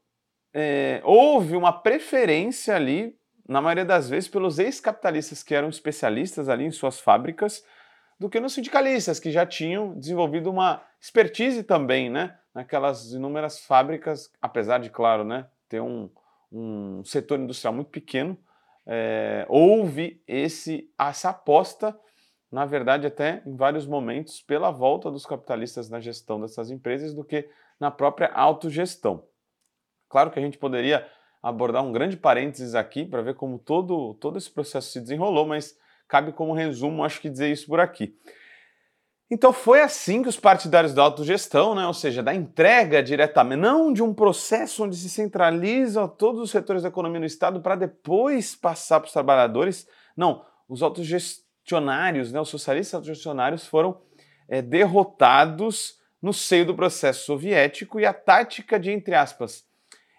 é, 0.52 1.00
houve 1.04 1.56
uma 1.56 1.72
preferência 1.72 2.76
ali, 2.76 3.16
na 3.48 3.60
maioria 3.60 3.84
das 3.84 4.08
vezes, 4.08 4.28
pelos 4.28 4.58
ex-capitalistas 4.58 5.42
que 5.42 5.54
eram 5.54 5.68
especialistas 5.68 6.48
ali 6.48 6.64
em 6.64 6.70
suas 6.70 7.00
fábricas, 7.00 7.64
do 8.18 8.30
que 8.30 8.40
nos 8.40 8.54
sindicalistas, 8.54 9.20
que 9.20 9.30
já 9.30 9.44
tinham 9.44 9.98
desenvolvido 9.98 10.50
uma 10.50 10.82
expertise 11.00 11.62
também, 11.62 12.08
né? 12.08 12.36
Naquelas 12.54 13.12
inúmeras 13.12 13.60
fábricas, 13.60 14.32
apesar 14.40 14.78
de, 14.78 14.88
claro, 14.88 15.24
né, 15.24 15.46
ter 15.68 15.80
um, 15.80 16.08
um 16.50 17.04
setor 17.04 17.38
industrial 17.38 17.74
muito 17.74 17.90
pequeno, 17.90 18.38
é, 18.86 19.44
houve 19.48 20.22
esse, 20.26 20.90
essa 20.98 21.30
aposta, 21.30 21.98
na 22.50 22.64
verdade, 22.64 23.06
até 23.06 23.42
em 23.44 23.54
vários 23.56 23.86
momentos, 23.86 24.40
pela 24.40 24.70
volta 24.70 25.10
dos 25.10 25.26
capitalistas 25.26 25.90
na 25.90 26.00
gestão 26.00 26.40
dessas 26.40 26.70
empresas 26.70 27.12
do 27.12 27.24
que 27.24 27.48
na 27.78 27.90
própria 27.90 28.28
autogestão. 28.32 29.24
Claro 30.08 30.30
que 30.30 30.38
a 30.38 30.42
gente 30.42 30.56
poderia 30.56 31.06
abordar 31.42 31.84
um 31.84 31.92
grande 31.92 32.16
parênteses 32.16 32.74
aqui 32.74 33.04
para 33.04 33.20
ver 33.20 33.34
como 33.34 33.58
todo, 33.58 34.14
todo 34.14 34.38
esse 34.38 34.50
processo 34.50 34.90
se 34.90 35.00
desenrolou, 35.00 35.46
mas 35.46 35.78
cabe 36.08 36.32
como 36.32 36.52
resumo, 36.52 37.04
acho 37.04 37.20
que 37.20 37.30
dizer 37.30 37.50
isso 37.50 37.66
por 37.66 37.80
aqui. 37.80 38.14
Então 39.28 39.52
foi 39.52 39.82
assim 39.82 40.22
que 40.22 40.28
os 40.28 40.38
partidários 40.38 40.94
da 40.94 41.02
autogestão, 41.02 41.74
né, 41.74 41.84
ou 41.84 41.94
seja, 41.94 42.22
da 42.22 42.32
entrega 42.32 43.02
diretamente, 43.02 43.60
não 43.60 43.92
de 43.92 44.00
um 44.02 44.14
processo 44.14 44.84
onde 44.84 44.96
se 44.96 45.08
centraliza 45.08 46.06
todos 46.06 46.40
os 46.40 46.50
setores 46.50 46.82
da 46.82 46.88
economia 46.88 47.18
no 47.18 47.26
Estado 47.26 47.60
para 47.60 47.74
depois 47.74 48.54
passar 48.54 49.00
para 49.00 49.08
os 49.08 49.12
trabalhadores. 49.12 49.88
Não, 50.16 50.46
os 50.68 50.80
autogestionários, 50.80 52.30
né, 52.32 52.40
os 52.40 52.48
socialistas 52.48 52.94
autogestionários 52.94 53.66
foram 53.66 54.00
é, 54.48 54.62
derrotados 54.62 55.98
no 56.22 56.32
seio 56.32 56.64
do 56.64 56.74
processo 56.74 57.26
soviético 57.26 57.98
e 57.98 58.06
a 58.06 58.14
tática 58.14 58.78
de, 58.78 58.92
entre 58.92 59.14
aspas, 59.16 59.65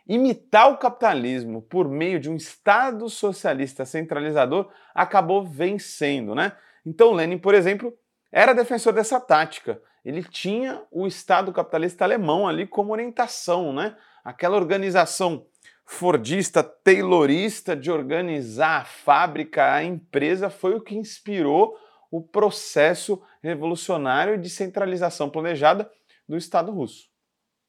imitar 0.07 0.71
o 0.71 0.77
capitalismo 0.77 1.61
por 1.61 1.87
meio 1.87 2.19
de 2.19 2.29
um 2.29 2.35
Estado 2.35 3.09
socialista 3.09 3.85
centralizador 3.85 4.69
acabou 4.93 5.45
vencendo, 5.45 6.33
né? 6.33 6.53
Então 6.85 7.11
Lenin, 7.11 7.37
por 7.37 7.53
exemplo, 7.53 7.93
era 8.31 8.53
defensor 8.53 8.93
dessa 8.93 9.19
tática. 9.19 9.81
Ele 10.05 10.23
tinha 10.23 10.81
o 10.91 11.05
Estado 11.05 11.51
capitalista 11.51 12.05
alemão 12.05 12.47
ali 12.47 12.65
como 12.65 12.93
orientação, 12.93 13.73
né? 13.73 13.95
Aquela 14.23 14.55
organização 14.55 15.45
fordista, 15.85 16.61
taylorista 16.63 17.75
de 17.75 17.89
organizar 17.89 18.81
a 18.81 18.85
fábrica, 18.85 19.73
a 19.73 19.83
empresa, 19.83 20.49
foi 20.49 20.75
o 20.75 20.81
que 20.81 20.95
inspirou 20.95 21.77
o 22.11 22.21
processo 22.21 23.21
revolucionário 23.41 24.37
de 24.37 24.49
centralização 24.49 25.29
planejada 25.29 25.89
do 26.27 26.37
Estado 26.37 26.71
russo. 26.71 27.09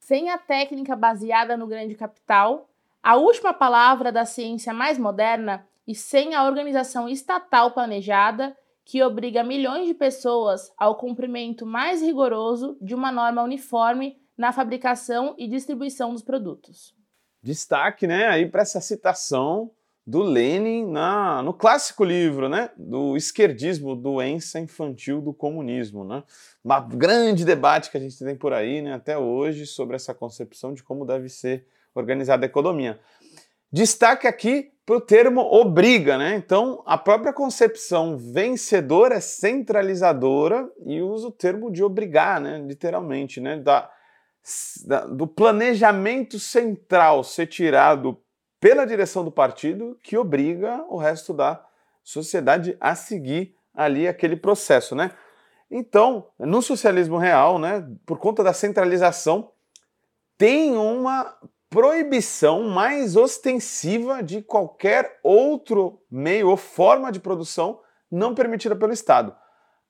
Sem 0.09 0.31
a 0.31 0.39
técnica 0.39 0.97
baseada 0.97 1.55
no 1.55 1.67
grande 1.67 1.95
capital, 1.95 2.71
a 3.03 3.17
última 3.17 3.53
palavra 3.53 4.11
da 4.11 4.25
ciência 4.25 4.73
mais 4.73 4.97
moderna 4.97 5.69
e 5.87 5.95
sem 5.95 6.35
a 6.35 6.47
organização 6.47 7.11
estatal 7.11 7.73
planejada, 7.73 8.57
que 8.87 9.03
obriga 9.03 9.45
milhões 9.45 9.87
de 9.87 9.93
pessoas 9.93 10.73
ao 10.79 10.97
cumprimento 10.97 11.67
mais 11.67 12.01
rigoroso 12.01 12.79
de 12.81 12.95
uma 12.95 13.13
norma 13.13 13.43
uniforme 13.43 14.19
na 14.35 14.51
fabricação 14.51 15.35
e 15.37 15.47
distribuição 15.47 16.15
dos 16.15 16.23
produtos. 16.23 16.97
Destaque, 17.43 18.07
né, 18.07 18.29
aí 18.29 18.49
para 18.49 18.63
essa 18.63 18.81
citação 18.81 19.71
do 20.09 20.23
Lenin 20.23 20.91
na, 20.91 21.43
no 21.43 21.53
clássico 21.53 22.03
livro, 22.03 22.49
né, 22.49 22.71
do 22.79 23.15
esquerdismo, 23.15 23.95
doença 23.95 24.59
infantil 24.59 25.21
do 25.21 25.35
comunismo, 25.35 26.03
né? 26.03 26.23
Um 26.65 26.97
grande 26.97 27.45
debate 27.45 27.91
que 27.91 27.99
a 27.99 28.01
gente 28.01 28.19
tem 28.19 28.35
por 28.35 28.55
aí, 28.55 28.81
né, 28.81 28.95
até 28.95 29.19
hoje, 29.19 29.67
sobre 29.67 29.97
essa 29.97 30.15
concepção 30.15 30.73
de 30.73 30.83
como 30.83 31.05
deve 31.05 31.29
ser 31.29 31.67
organizada 31.95 32.47
a 32.47 32.49
economia. 32.49 32.99
Destaque 33.71 34.27
aqui 34.27 34.73
para 34.87 34.97
o 34.97 35.01
termo 35.01 35.43
obriga, 35.43 36.17
né? 36.17 36.37
Então, 36.37 36.83
a 36.87 36.97
própria 36.97 37.31
concepção 37.31 38.17
vencedora 38.17 39.17
é 39.17 39.21
centralizadora 39.21 40.67
e 40.87 41.03
usa 41.03 41.29
o 41.29 41.33
termo 41.33 41.71
de 41.71 41.85
obrigar, 41.85 42.41
né? 42.41 42.57
Literalmente, 42.67 43.43
né? 43.43 43.59
Da, 43.59 43.91
da, 44.87 45.05
do 45.05 45.27
planejamento 45.27 46.39
central 46.39 47.23
ser 47.23 47.47
tirado 47.47 48.19
pela 48.61 48.85
direção 48.85 49.25
do 49.25 49.31
partido 49.31 49.99
que 50.03 50.17
obriga 50.17 50.85
o 50.89 50.97
resto 50.97 51.33
da 51.33 51.65
sociedade 52.03 52.77
a 52.81 52.95
seguir 52.95 53.55
ali 53.75 54.09
aquele 54.09 54.37
processo, 54.37 54.95
né? 54.95 55.13
Então, 55.71 56.27
no 56.39 56.63
socialismo 56.63 57.19
real, 57.19 57.59
né, 57.59 57.87
por 58.07 58.19
conta 58.19 58.43
da 58.43 58.55
centralização, 58.55 59.53
tem 60.39 60.77
uma 60.77 61.37
proibição 61.69 62.63
mais 62.63 63.17
ostensiva 63.17 64.23
de 64.23 64.41
qualquer 64.41 65.19
outro 65.23 66.01
meio 66.11 66.49
ou 66.49 66.57
forma 66.57 67.13
de 67.13 67.21
produção 67.21 67.81
não 68.11 68.35
permitida 68.35 68.75
pelo 68.75 68.93
Estado. 68.93 69.37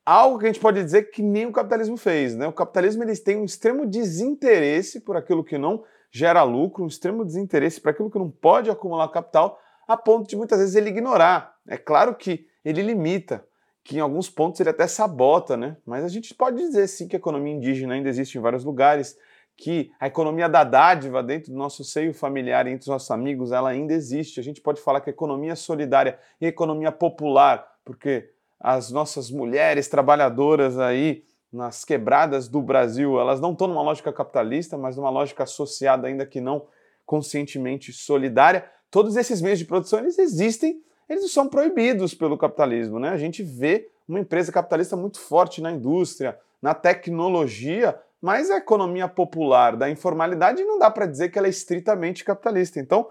Algo 0.05 0.39
que 0.39 0.47
a 0.47 0.49
gente 0.49 0.61
pode 0.61 0.83
dizer 0.83 1.11
que 1.11 1.23
nem 1.23 1.47
o 1.47 1.53
capitalismo 1.53 1.97
fez. 1.97 2.35
Né? 2.35 2.49
O 2.49 2.53
capitalismo 2.53 3.05
eles 3.05 3.21
tem 3.21 3.37
um 3.37 3.45
extremo 3.45 3.87
desinteresse 3.87 5.01
por 5.01 5.17
aquilo 5.17 5.45
que 5.45 5.59
não 5.59 5.85
gera 6.11 6.43
lucro, 6.43 6.85
um 6.85 6.87
extremo 6.87 7.25
desinteresse 7.25 7.81
para 7.81 7.91
aquilo 7.91 8.11
que 8.11 8.19
não 8.19 8.31
pode 8.31 8.71
acumular 8.71 9.09
capital, 9.09 9.59
a 9.87 9.97
ponto 9.97 10.29
de 10.29 10.37
muitas 10.37 10.59
vezes 10.59 10.75
ele 10.75 10.91
ignorar. 10.91 11.55
É 11.67 11.77
claro 11.77 12.15
que 12.15 12.47
ele 12.65 12.83
limita, 12.83 13.45
que 13.83 13.97
em 13.97 14.01
alguns 14.01 14.29
pontos 14.29 14.61
ele 14.61 14.71
até 14.71 14.87
sabota, 14.87 15.57
né? 15.57 15.77
mas 15.87 16.05
a 16.05 16.09
gente 16.09 16.35
pode 16.35 16.59
dizer 16.59 16.87
sim 16.89 17.09
que 17.09 17.17
a 17.17 17.19
economia 17.19 17.55
indígena 17.55 17.95
ainda 17.95 18.09
existe 18.09 18.37
em 18.37 18.41
vários 18.41 18.65
lugares, 18.65 19.17
que 19.57 19.91
a 19.99 20.07
economia 20.07 20.49
da 20.49 20.63
dádiva 20.63 21.23
dentro 21.23 21.51
do 21.51 21.59
nosso 21.59 21.83
seio 21.83 22.15
familiar, 22.15 22.67
entre 22.67 22.83
os 22.83 22.87
nossos 22.87 23.11
amigos, 23.11 23.51
ela 23.51 23.71
ainda 23.71 23.93
existe. 23.93 24.39
A 24.39 24.43
gente 24.43 24.61
pode 24.61 24.81
falar 24.81 25.01
que 25.01 25.11
a 25.11 25.13
economia 25.13 25.57
solidária 25.57 26.19
e 26.41 26.47
economia 26.47 26.93
popular, 26.93 27.67
porque 27.85 28.31
as 28.61 28.91
nossas 28.91 29.31
mulheres 29.31 29.89
trabalhadoras 29.89 30.79
aí 30.79 31.25
nas 31.53 31.85
quebradas 31.85 32.49
do 32.49 32.61
Brasil, 32.61 33.19
elas 33.19 33.41
não 33.41 33.53
estão 33.53 33.67
numa 33.67 33.83
lógica 33.83 34.13
capitalista, 34.13 34.77
mas 34.77 34.97
numa 34.97 35.11
lógica 35.11 35.45
associada 35.45 36.07
ainda 36.07 36.27
que 36.27 36.41
não 36.41 36.67
conscientemente 37.07 37.93
solidária. 37.93 38.71
Todos 38.91 39.17
esses 39.17 39.41
meios 39.41 39.59
de 39.59 39.65
produção, 39.65 39.99
eles 39.99 40.19
existem, 40.19 40.83
eles 41.09 41.33
são 41.33 41.49
proibidos 41.49 42.15
pelo 42.15 42.37
capitalismo, 42.37 42.99
né? 42.99 43.09
A 43.09 43.17
gente 43.17 43.43
vê 43.43 43.91
uma 44.07 44.21
empresa 44.21 44.53
capitalista 44.53 44.97
muito 44.97 45.19
forte 45.19 45.61
na 45.61 45.71
indústria, 45.71 46.39
na 46.61 46.75
tecnologia, 46.75 47.99
mas 48.21 48.51
a 48.51 48.57
economia 48.57 49.09
popular 49.09 49.77
da 49.77 49.89
informalidade 49.89 50.63
não 50.65 50.79
dá 50.79 50.91
para 50.91 51.07
dizer 51.07 51.31
que 51.31 51.39
ela 51.39 51.47
é 51.47 51.51
estritamente 51.51 52.25
capitalista. 52.25 52.81
Então, 52.81 53.09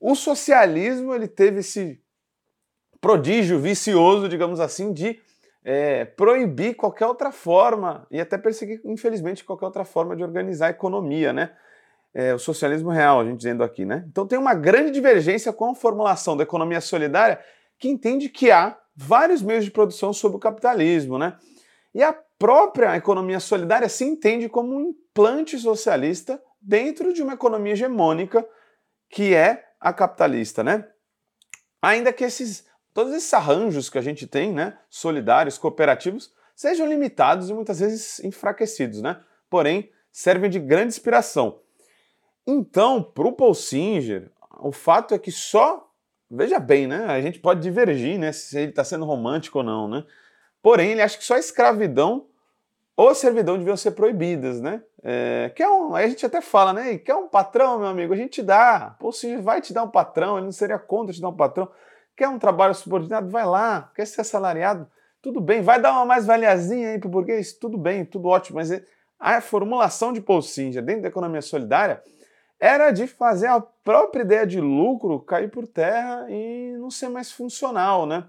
o 0.00 0.14
socialismo 0.14 1.14
ele 1.14 1.28
teve 1.28 1.60
esse 1.60 2.00
prodígio 3.00 3.58
vicioso, 3.58 4.28
digamos 4.28 4.60
assim, 4.60 4.92
de 4.92 5.20
é, 5.64 6.04
proibir 6.04 6.74
qualquer 6.74 7.06
outra 7.06 7.32
forma 7.32 8.06
e 8.10 8.20
até 8.20 8.36
perseguir, 8.36 8.80
infelizmente, 8.84 9.42
qualquer 9.42 9.64
outra 9.64 9.84
forma 9.84 10.14
de 10.14 10.22
organizar 10.22 10.66
a 10.66 10.70
economia, 10.70 11.32
né? 11.32 11.52
É, 12.12 12.32
o 12.32 12.38
socialismo 12.38 12.90
real, 12.90 13.20
a 13.20 13.24
gente 13.24 13.38
dizendo 13.38 13.64
aqui, 13.64 13.84
né? 13.84 14.04
Então 14.08 14.26
tem 14.26 14.38
uma 14.38 14.54
grande 14.54 14.90
divergência 14.90 15.52
com 15.52 15.70
a 15.70 15.74
formulação 15.74 16.36
da 16.36 16.44
economia 16.44 16.80
solidária 16.80 17.40
que 17.78 17.88
entende 17.88 18.28
que 18.28 18.50
há 18.50 18.78
vários 18.94 19.42
meios 19.42 19.64
de 19.64 19.70
produção 19.70 20.12
sob 20.12 20.36
o 20.36 20.38
capitalismo, 20.38 21.18
né? 21.18 21.36
E 21.92 22.02
a 22.02 22.12
própria 22.38 22.94
economia 22.96 23.40
solidária 23.40 23.88
se 23.88 24.04
entende 24.04 24.48
como 24.48 24.76
um 24.76 24.80
implante 24.80 25.58
socialista 25.58 26.40
dentro 26.60 27.12
de 27.12 27.22
uma 27.22 27.32
economia 27.32 27.72
hegemônica 27.72 28.46
que 29.08 29.34
é 29.34 29.64
a 29.80 29.92
capitalista, 29.92 30.62
né? 30.62 30.86
Ainda 31.82 32.12
que 32.12 32.24
esses 32.24 32.64
todos 32.94 33.12
esses 33.12 33.34
arranjos 33.34 33.90
que 33.90 33.98
a 33.98 34.02
gente 34.02 34.26
tem, 34.26 34.52
né, 34.52 34.78
solidários, 34.88 35.58
cooperativos, 35.58 36.32
sejam 36.54 36.86
limitados 36.86 37.50
e 37.50 37.54
muitas 37.54 37.80
vezes 37.80 38.20
enfraquecidos, 38.20 39.02
né? 39.02 39.20
Porém, 39.50 39.90
servem 40.12 40.48
de 40.48 40.60
grande 40.60 40.88
inspiração. 40.88 41.58
Então, 42.46 43.02
para 43.02 43.26
o 43.26 43.32
Paul 43.32 43.54
Singer, 43.54 44.30
o 44.60 44.70
fato 44.70 45.12
é 45.12 45.18
que 45.18 45.32
só, 45.32 45.90
veja 46.30 46.60
bem, 46.60 46.86
né? 46.86 47.04
A 47.06 47.20
gente 47.20 47.40
pode 47.40 47.60
divergir, 47.60 48.18
né? 48.18 48.30
Se 48.32 48.56
ele 48.56 48.70
está 48.70 48.84
sendo 48.84 49.04
romântico 49.04 49.58
ou 49.58 49.64
não, 49.64 49.88
né? 49.88 50.04
Porém, 50.62 50.92
ele 50.92 51.02
acha 51.02 51.18
que 51.18 51.24
só 51.24 51.34
a 51.34 51.38
escravidão 51.38 52.26
ou 52.96 53.08
a 53.08 53.14
servidão 53.14 53.58
deviam 53.58 53.76
ser 53.76 53.90
proibidas, 53.90 54.60
né? 54.60 54.82
É, 55.02 55.52
quer 55.54 55.68
um, 55.68 55.94
aí 55.94 56.04
a 56.04 56.08
gente 56.08 56.24
até 56.24 56.40
fala, 56.40 56.72
né? 56.72 56.96
Quer 56.98 57.14
um 57.16 57.28
patrão, 57.28 57.78
meu 57.78 57.88
amigo? 57.88 58.14
A 58.14 58.16
gente 58.16 58.40
dá. 58.40 58.96
Ou 59.00 59.12
se 59.12 59.36
vai 59.38 59.60
te 59.60 59.72
dar 59.72 59.82
um 59.82 59.90
patrão, 59.90 60.36
ele 60.36 60.44
não 60.44 60.52
seria 60.52 60.78
contra 60.78 61.12
te 61.12 61.20
dar 61.20 61.28
um 61.28 61.36
patrão. 61.36 61.68
Quer 62.16 62.28
um 62.28 62.38
trabalho 62.38 62.74
subordinado? 62.74 63.28
Vai 63.28 63.44
lá. 63.44 63.90
Quer 63.94 64.06
ser 64.06 64.20
assalariado? 64.20 64.88
Tudo 65.20 65.40
bem. 65.40 65.62
Vai 65.62 65.80
dar 65.80 65.92
uma 65.92 66.04
mais 66.04 66.26
valiazinha 66.26 66.90
aí 66.90 66.98
pro 66.98 67.08
burguês? 67.08 67.52
Tudo 67.52 67.76
bem, 67.76 68.04
tudo 68.04 68.28
ótimo. 68.28 68.56
Mas 68.56 68.70
a 69.18 69.40
formulação 69.40 70.12
de 70.12 70.20
Paul 70.20 70.42
Singer 70.42 70.82
dentro 70.82 71.02
da 71.02 71.08
economia 71.08 71.42
solidária 71.42 72.02
era 72.60 72.90
de 72.90 73.06
fazer 73.06 73.48
a 73.48 73.60
própria 73.60 74.22
ideia 74.22 74.46
de 74.46 74.60
lucro 74.60 75.20
cair 75.20 75.50
por 75.50 75.66
terra 75.66 76.26
e 76.30 76.76
não 76.78 76.90
ser 76.90 77.08
mais 77.08 77.32
funcional, 77.32 78.06
né? 78.06 78.26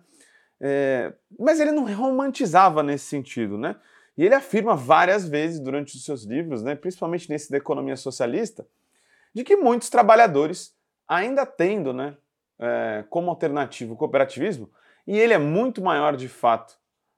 É, 0.60 1.13
mas 1.38 1.60
ele 1.60 1.72
não 1.72 1.86
romantizava 1.94 2.82
nesse 2.82 3.06
sentido, 3.06 3.58
né? 3.58 3.75
E 4.18 4.25
ele 4.25 4.34
afirma 4.34 4.75
várias 4.75 5.27
vezes 5.27 5.60
durante 5.60 5.96
os 5.96 6.06
seus 6.06 6.24
livros, 6.24 6.63
né, 6.63 6.74
principalmente 6.75 7.30
nesse 7.30 7.51
da 7.51 7.58
economia 7.58 7.98
socialista, 7.98 8.65
de 9.34 9.44
que 9.44 9.58
muitos 9.58 9.89
trabalhadores, 9.89 10.74
ainda 11.06 11.46
tendo 11.46 11.92
né, 11.92 12.15
é, 12.60 13.04
como 13.10 13.30
alternativo 13.30 13.94
o 13.94 13.98
cooperativismo, 13.98 14.70
e 15.06 15.18
ele 15.18 15.34
é 15.34 15.38
muito 15.38 15.84
maior 15.84 16.16
de 16.16 16.28
fato 16.28 16.78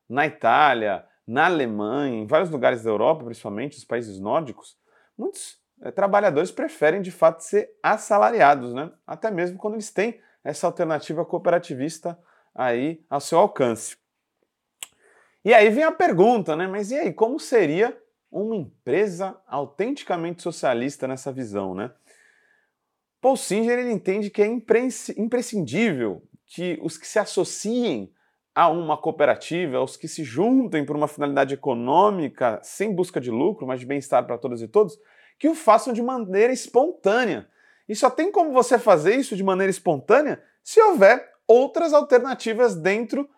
na 0.09 0.25
Itália, 0.25 1.05
na 1.25 1.45
Alemanha, 1.45 2.15
em 2.15 2.27
vários 2.27 2.49
lugares 2.49 2.83
da 2.83 2.89
Europa, 2.89 3.25
principalmente 3.25 3.77
os 3.77 3.83
países 3.83 4.19
nórdicos, 4.19 4.77
muitos 5.17 5.59
é, 5.81 5.91
trabalhadores 5.91 6.51
preferem 6.51 7.01
de 7.01 7.11
fato 7.11 7.41
ser 7.41 7.69
assalariados, 7.83 8.73
né? 8.73 8.91
até 9.05 9.29
mesmo 9.29 9.57
quando 9.57 9.75
eles 9.75 9.91
têm 9.91 10.19
essa 10.43 10.65
alternativa 10.65 11.25
cooperativista 11.25 12.17
aí 12.55 13.03
ao 13.09 13.19
seu 13.19 13.39
alcance. 13.39 13.97
E 15.43 15.53
aí 15.53 15.69
vem 15.69 15.83
a 15.83 15.91
pergunta, 15.91 16.55
né? 16.55 16.67
Mas 16.67 16.91
e 16.91 16.95
aí, 16.95 17.13
como 17.13 17.39
seria 17.39 17.97
uma 18.31 18.55
empresa 18.55 19.39
autenticamente 19.47 20.41
socialista 20.41 21.07
nessa 21.07 21.31
visão, 21.31 21.73
né? 21.73 21.91
Paul 23.21 23.37
Singer 23.37 23.79
ele 23.79 23.91
entende 23.91 24.29
que 24.29 24.41
é 24.41 24.47
imprescindível 24.47 26.21
que 26.45 26.79
os 26.81 26.97
que 26.97 27.07
se 27.07 27.19
associem 27.19 28.11
a 28.53 28.69
uma 28.69 28.97
cooperativa, 28.97 29.81
os 29.81 29.95
que 29.95 30.07
se 30.07 30.23
juntem 30.23 30.85
por 30.85 30.95
uma 30.95 31.07
finalidade 31.07 31.53
econômica, 31.53 32.59
sem 32.63 32.93
busca 32.93 33.21
de 33.21 33.29
lucro, 33.29 33.67
mas 33.67 33.79
de 33.79 33.85
bem-estar 33.85 34.25
para 34.25 34.37
todas 34.37 34.61
e 34.61 34.67
todos, 34.67 34.97
que 35.37 35.47
o 35.47 35.53
façam 35.53 35.93
de 35.93 36.01
maneira 36.01 36.51
espontânea. 36.51 37.47
E 37.87 37.95
só 37.95 38.09
tem 38.09 38.31
como 38.31 38.51
você 38.51 38.79
fazer 38.79 39.15
isso 39.15 39.35
de 39.35 39.43
maneira 39.43 39.69
espontânea 39.69 40.41
se 40.63 40.81
houver 40.81 41.23
outras 41.47 41.93
alternativas 41.93 42.75
dentro 42.75 43.29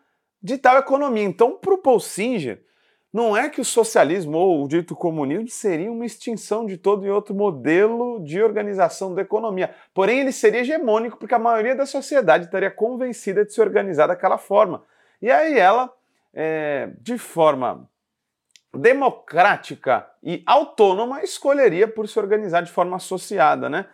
de 0.42 0.58
tal 0.58 0.78
economia. 0.78 1.24
Então, 1.24 1.58
para 1.58 1.74
o 1.74 1.78
Paul 1.78 2.00
Singer, 2.00 2.64
Não 3.12 3.36
é 3.36 3.50
que 3.50 3.60
o 3.60 3.66
socialismo 3.66 4.38
ou 4.38 4.64
o 4.64 4.68
dito 4.68 4.96
comunismo 4.96 5.48
seria 5.48 5.92
uma 5.92 6.06
extinção 6.06 6.66
de 6.66 6.78
todo 6.78 7.06
e 7.06 7.10
outro 7.10 7.34
modelo 7.34 8.24
de 8.24 8.42
organização 8.42 9.16
da 9.16 9.24
economia. 9.24 9.74
Porém, 9.96 10.20
ele 10.20 10.32
seria 10.32 10.62
hegemônico 10.62 11.18
porque 11.18 11.34
a 11.34 11.40
maioria 11.40 11.76
da 11.76 11.88
sociedade 11.88 12.46
estaria 12.46 12.70
convencida 12.70 13.44
de 13.44 13.52
se 13.52 13.60
organizar 13.60 14.08
daquela 14.08 14.38
forma. 14.38 14.84
E 15.20 15.32
aí 15.32 15.58
ela, 15.58 15.92
é, 16.32 16.92
de 17.02 17.18
forma 17.18 17.90
democrática 18.72 20.08
e 20.22 20.44
autônoma, 20.46 21.24
escolheria 21.24 21.88
por 21.88 22.08
se 22.08 22.20
organizar 22.20 22.62
de 22.62 22.72
forma 22.72 22.98
associada, 22.98 23.68
né? 23.68 23.88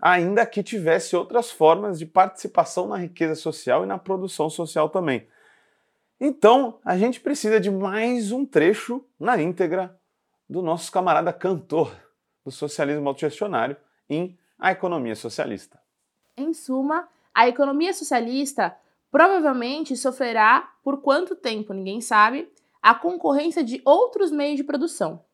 Ainda 0.00 0.46
que 0.46 0.62
tivesse 0.62 1.16
outras 1.16 1.50
formas 1.50 1.98
de 1.98 2.06
participação 2.06 2.86
na 2.86 2.96
riqueza 2.96 3.34
social 3.34 3.82
e 3.82 3.86
na 3.86 3.98
produção 3.98 4.48
social 4.48 4.88
também. 4.88 5.26
Então, 6.24 6.78
a 6.84 6.96
gente 6.96 7.18
precisa 7.18 7.58
de 7.58 7.68
mais 7.68 8.30
um 8.30 8.46
trecho 8.46 9.04
na 9.18 9.42
íntegra 9.42 10.00
do 10.48 10.62
nosso 10.62 10.92
camarada 10.92 11.32
cantor 11.32 11.92
do 12.44 12.50
socialismo 12.52 13.08
autogestionário 13.08 13.76
em 14.08 14.38
A 14.56 14.70
Economia 14.70 15.16
Socialista. 15.16 15.82
Em 16.36 16.54
suma, 16.54 17.08
a 17.34 17.48
economia 17.48 17.92
socialista 17.92 18.72
provavelmente 19.10 19.96
sofrerá, 19.96 20.72
por 20.84 21.02
quanto 21.02 21.34
tempo 21.34 21.72
ninguém 21.72 22.00
sabe, 22.00 22.48
a 22.80 22.94
concorrência 22.94 23.64
de 23.64 23.82
outros 23.84 24.30
meios 24.30 24.58
de 24.58 24.62
produção. 24.62 25.24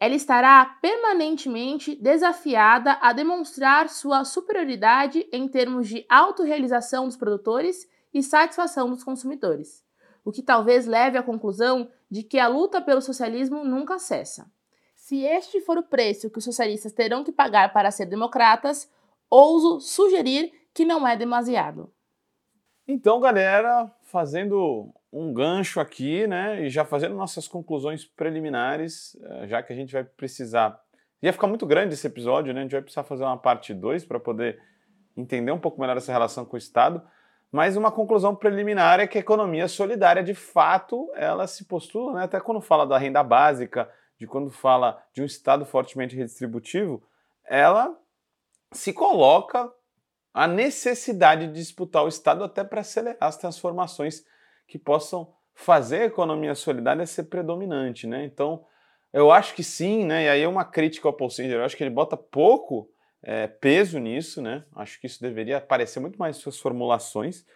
Ela 0.00 0.16
estará 0.16 0.76
permanentemente 0.82 1.94
desafiada 1.94 2.98
a 3.00 3.12
demonstrar 3.12 3.88
sua 3.88 4.24
superioridade 4.24 5.24
em 5.30 5.46
termos 5.46 5.86
de 5.86 6.04
autorrealização 6.08 7.06
dos 7.06 7.16
produtores 7.16 7.88
e 8.12 8.20
satisfação 8.24 8.90
dos 8.90 9.04
consumidores 9.04 9.84
o 10.24 10.32
que 10.32 10.42
talvez 10.42 10.86
leve 10.86 11.18
à 11.18 11.22
conclusão 11.22 11.90
de 12.10 12.22
que 12.22 12.38
a 12.38 12.48
luta 12.48 12.80
pelo 12.80 13.00
socialismo 13.00 13.64
nunca 13.64 13.98
cessa. 13.98 14.50
Se 14.94 15.24
este 15.24 15.60
for 15.60 15.78
o 15.78 15.82
preço 15.82 16.30
que 16.30 16.38
os 16.38 16.44
socialistas 16.44 16.92
terão 16.92 17.24
que 17.24 17.32
pagar 17.32 17.72
para 17.72 17.90
ser 17.90 18.06
democratas, 18.06 18.90
ouso 19.28 19.80
sugerir 19.80 20.52
que 20.72 20.84
não 20.84 21.06
é 21.06 21.16
demasiado. 21.16 21.92
Então, 22.86 23.20
galera, 23.20 23.90
fazendo 24.02 24.92
um 25.12 25.32
gancho 25.32 25.80
aqui, 25.80 26.26
né, 26.26 26.64
e 26.64 26.70
já 26.70 26.84
fazendo 26.84 27.14
nossas 27.14 27.46
conclusões 27.46 28.04
preliminares, 28.04 29.16
eh, 29.22 29.48
já 29.48 29.62
que 29.62 29.72
a 29.72 29.76
gente 29.76 29.92
vai 29.92 30.04
precisar. 30.04 30.80
Ia 31.22 31.32
ficar 31.32 31.46
muito 31.46 31.66
grande 31.66 31.94
esse 31.94 32.06
episódio, 32.06 32.52
né? 32.52 32.60
A 32.60 32.62
gente 32.62 32.72
vai 32.72 32.82
precisar 32.82 33.04
fazer 33.04 33.22
uma 33.22 33.36
parte 33.36 33.72
2 33.72 34.04
para 34.04 34.18
poder 34.18 34.60
entender 35.16 35.52
um 35.52 35.58
pouco 35.58 35.80
melhor 35.80 35.96
essa 35.96 36.10
relação 36.10 36.44
com 36.44 36.56
o 36.56 36.58
Estado. 36.58 37.00
Mas 37.52 37.76
uma 37.76 37.92
conclusão 37.92 38.34
preliminar 38.34 38.98
é 38.98 39.06
que 39.06 39.18
a 39.18 39.20
economia 39.20 39.68
solidária, 39.68 40.24
de 40.24 40.34
fato, 40.34 41.12
ela 41.14 41.46
se 41.46 41.66
postula, 41.66 42.14
né, 42.14 42.24
até 42.24 42.40
quando 42.40 42.62
fala 42.62 42.86
da 42.86 42.96
renda 42.96 43.22
básica, 43.22 43.90
de 44.18 44.26
quando 44.26 44.50
fala 44.50 45.04
de 45.12 45.20
um 45.20 45.26
Estado 45.26 45.66
fortemente 45.66 46.16
redistributivo, 46.16 47.02
ela 47.44 47.94
se 48.72 48.90
coloca 48.90 49.70
a 50.32 50.46
necessidade 50.46 51.48
de 51.48 51.52
disputar 51.52 52.02
o 52.04 52.08
Estado 52.08 52.42
até 52.42 52.64
para 52.64 52.80
acelerar 52.80 53.18
as 53.20 53.36
transformações 53.36 54.24
que 54.66 54.78
possam 54.78 55.34
fazer 55.52 56.02
a 56.02 56.06
economia 56.06 56.54
solidária 56.54 57.04
ser 57.04 57.24
predominante. 57.24 58.06
Né? 58.06 58.24
Então, 58.24 58.64
eu 59.12 59.30
acho 59.30 59.54
que 59.54 59.62
sim, 59.62 60.06
né? 60.06 60.24
e 60.24 60.28
aí 60.30 60.42
é 60.42 60.48
uma 60.48 60.64
crítica 60.64 61.06
ao 61.06 61.12
Paul 61.12 61.28
Singer, 61.28 61.58
eu 61.58 61.64
acho 61.64 61.76
que 61.76 61.82
ele 61.82 61.90
bota 61.90 62.16
pouco 62.16 62.88
é, 63.22 63.46
peso 63.46 63.98
nisso, 63.98 64.42
né? 64.42 64.64
Acho 64.74 65.00
que 65.00 65.06
isso 65.06 65.20
deveria 65.20 65.58
aparecer 65.58 66.00
muito 66.00 66.18
mais 66.18 66.36
em 66.36 66.40
suas 66.40 66.58
formulações, 66.58 67.46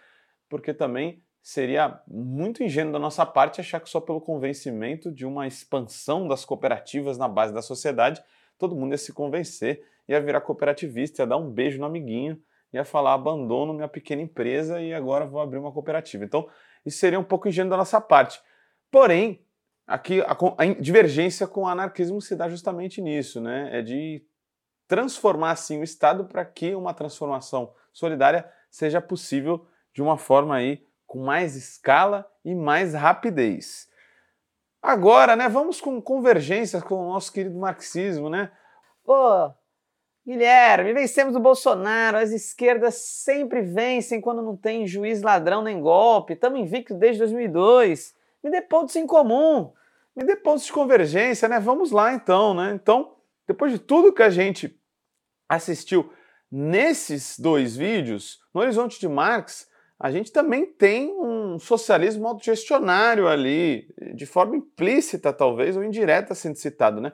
porque 0.49 0.73
também 0.73 1.21
seria 1.41 2.01
muito 2.07 2.63
ingênuo 2.63 2.91
da 2.91 2.99
nossa 2.99 3.25
parte 3.25 3.61
achar 3.61 3.79
que 3.79 3.89
só 3.89 4.01
pelo 4.01 4.21
convencimento 4.21 5.11
de 5.11 5.25
uma 5.25 5.47
expansão 5.47 6.27
das 6.27 6.43
cooperativas 6.43 7.17
na 7.17 7.27
base 7.27 7.53
da 7.53 7.61
sociedade, 7.61 8.21
todo 8.57 8.75
mundo 8.75 8.91
ia 8.91 8.97
se 8.97 9.13
convencer, 9.13 9.81
ia 10.07 10.19
virar 10.19 10.41
cooperativista, 10.41 11.21
ia 11.21 11.27
dar 11.27 11.37
um 11.37 11.49
beijo 11.49 11.79
no 11.79 11.85
amiguinho, 11.85 12.41
ia 12.73 12.83
falar 12.83 13.13
abandono 13.13 13.73
minha 13.73 13.87
pequena 13.87 14.21
empresa 14.21 14.81
e 14.81 14.93
agora 14.93 15.25
vou 15.25 15.39
abrir 15.39 15.57
uma 15.57 15.71
cooperativa. 15.71 16.25
Então, 16.25 16.49
isso 16.85 16.97
seria 16.97 17.19
um 17.19 17.23
pouco 17.23 17.47
ingênuo 17.47 17.69
da 17.69 17.77
nossa 17.77 17.99
parte. 18.01 18.41
Porém, 18.91 19.41
aqui 19.85 20.21
a, 20.21 20.35
divergência 20.79 21.47
com 21.47 21.61
o 21.61 21.67
anarquismo 21.67 22.21
se 22.21 22.35
dá 22.35 22.49
justamente 22.49 23.01
nisso, 23.01 23.39
né? 23.39 23.69
É 23.71 23.81
de 23.81 24.21
transformar 24.87 25.51
assim 25.51 25.79
o 25.79 25.83
Estado 25.83 26.25
para 26.25 26.45
que 26.45 26.73
uma 26.75 26.93
transformação 26.93 27.73
solidária 27.91 28.49
seja 28.69 29.01
possível 29.01 29.65
de 29.93 30.01
uma 30.01 30.17
forma 30.17 30.55
aí 30.55 30.85
com 31.05 31.23
mais 31.23 31.55
escala 31.55 32.29
e 32.43 32.53
mais 32.53 32.93
rapidez. 32.93 33.87
Agora, 34.81 35.35
né, 35.35 35.49
vamos 35.49 35.81
com 35.81 36.01
convergências 36.01 36.83
com 36.83 36.95
o 36.95 37.13
nosso 37.13 37.31
querido 37.31 37.57
marxismo, 37.57 38.29
né? 38.29 38.51
Pô, 39.03 39.51
Guilherme, 40.25 40.93
vencemos 40.93 41.35
o 41.35 41.39
Bolsonaro, 41.39 42.17
as 42.17 42.31
esquerdas 42.31 42.95
sempre 42.95 43.61
vencem 43.61 44.21
quando 44.21 44.41
não 44.41 44.55
tem 44.55 44.85
juiz 44.85 45.21
ladrão 45.21 45.61
nem 45.61 45.81
golpe, 45.81 46.33
estamos 46.33 46.59
invictos 46.59 46.97
desde 46.97 47.19
2002. 47.19 48.13
Me 48.43 48.51
dê 48.51 48.61
pontos 48.61 48.95
em 48.95 49.07
comum. 49.07 49.71
Me 50.15 50.23
dê 50.23 50.35
pontos 50.35 50.65
de 50.65 50.73
convergência, 50.73 51.47
né? 51.47 51.59
Vamos 51.59 51.91
lá 51.91 52.13
então, 52.13 52.53
né? 52.53 52.71
Então, 52.73 53.16
depois 53.47 53.71
de 53.71 53.79
tudo 53.79 54.13
que 54.13 54.23
a 54.23 54.29
gente 54.29 54.77
assistiu 55.47 56.11
nesses 56.51 57.39
dois 57.39 57.75
vídeos, 57.75 58.39
no 58.53 58.61
Horizonte 58.61 58.99
de 58.99 59.07
Marx, 59.07 59.67
a 59.99 60.11
gente 60.11 60.31
também 60.31 60.65
tem 60.65 61.11
um 61.19 61.57
socialismo 61.57 62.27
autogestionário 62.27 63.27
ali, 63.27 63.91
de 64.13 64.25
forma 64.25 64.55
implícita 64.55 65.33
talvez, 65.33 65.75
ou 65.75 65.83
indireta 65.83 66.35
sendo 66.35 66.55
citado, 66.55 67.01
né? 67.01 67.11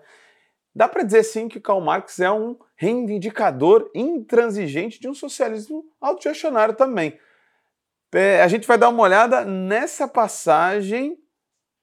Dá 0.76 0.88
para 0.88 1.04
dizer 1.04 1.24
sim 1.24 1.48
que 1.48 1.62
Karl 1.62 1.80
Marx 1.80 2.19
é 2.19 2.32
um 2.32 2.58
reivindicador 2.76 3.89
intransigente 3.93 5.00
de 5.00 5.08
um 5.08 5.13
socialismo 5.13 5.86
autogestionário 6.02 6.74
também. 6.76 7.17
A 8.43 8.48
gente 8.48 8.67
vai 8.67 8.78
dar 8.78 8.89
uma 8.89 9.04
olhada 9.04 9.46
nessa 9.46 10.08
passagem 10.08 11.17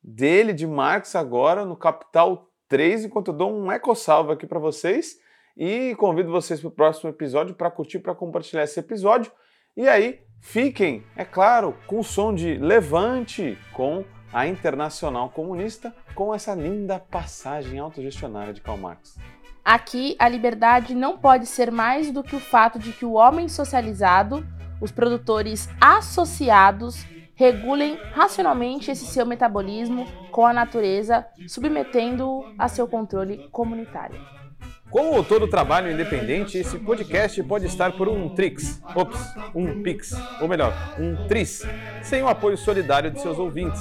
dele, 0.03 0.53
de 0.53 0.67
Marx, 0.67 1.15
agora 1.15 1.65
no 1.65 1.77
Capital 1.77 2.50
3, 2.71 3.05
enquanto 3.05 3.29
eu 3.29 3.35
dou 3.35 3.53
um 3.53 3.71
eco-salve 3.71 4.33
aqui 4.33 4.47
para 4.47 4.61
vocês. 4.61 5.19
E 5.57 5.95
convido 5.97 6.31
vocês 6.31 6.61
para 6.61 6.69
o 6.69 6.73
próximo 6.73 7.11
episódio 7.11 7.55
para 7.55 7.71
curtir, 7.71 7.99
para 7.99 8.15
compartilhar 8.15 8.63
esse 8.63 8.79
episódio. 8.81 9.31
E 9.77 9.87
aí, 9.89 10.21
fiquem, 10.41 11.05
é 11.17 11.25
claro, 11.25 11.77
com 11.87 11.99
o 11.99 12.05
som 12.05 12.33
de 12.33 12.55
Levante 12.55 13.59
com 13.75 14.05
a 14.33 14.47
Internacional 14.47 15.29
Comunista, 15.29 15.95
com 16.15 16.33
essa 16.33 16.55
linda 16.55 17.01
passagem 17.01 17.79
autogestionária 17.81 18.55
de 18.55 18.61
Karl 18.61 18.79
Marx. 18.79 19.19
Aqui, 19.65 20.17
a 20.19 20.29
liberdade 20.29 20.95
não 20.95 21.19
pode 21.19 21.47
ser 21.47 21.71
mais 21.71 22.11
do 22.13 22.23
que 22.23 22.37
o 22.37 22.41
fato 22.41 22.79
de 22.79 22.93
que 22.93 23.05
o 23.05 23.15
homem 23.15 23.49
socializado, 23.49 24.47
os 24.81 24.93
produtores 24.93 25.69
associados, 25.81 27.05
regulem 27.41 27.99
racionalmente 28.13 28.91
esse 28.91 29.07
seu 29.07 29.25
metabolismo 29.25 30.07
com 30.31 30.45
a 30.45 30.53
natureza, 30.53 31.27
submetendo-o 31.49 32.45
a 32.59 32.69
seu 32.69 32.87
controle 32.87 33.49
comunitário. 33.51 34.21
Como 34.91 35.25
todo 35.25 35.49
trabalho 35.49 35.91
independente, 35.91 36.59
esse 36.59 36.79
podcast 36.79 37.43
pode 37.45 37.65
estar 37.65 37.93
por 37.93 38.11
um 38.11 38.29
Trix, 38.35 38.83
ops, 38.95 39.19
um 39.55 39.83
Pix, 39.83 40.13
ou 40.39 40.49
melhor, 40.49 40.75
um 40.99 41.27
Tris, 41.29 41.63
sem 42.03 42.23
o 42.23 42.29
apoio 42.29 42.59
solidário 42.59 43.11
de 43.11 43.23
seus 43.23 43.39
ouvintes. 43.39 43.81